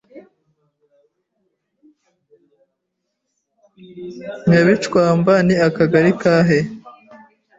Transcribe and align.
nyabicwamba 4.49 5.33
ni 5.45 5.55
akagari 5.67 6.11
kahe 6.21 6.59